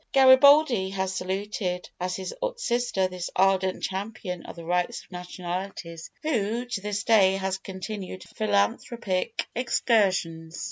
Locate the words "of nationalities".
5.03-6.09